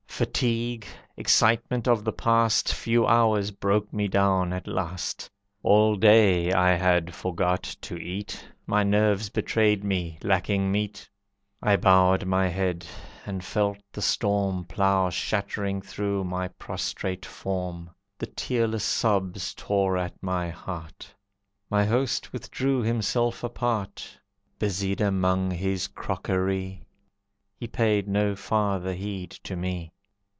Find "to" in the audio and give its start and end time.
7.81-7.97, 29.45-29.55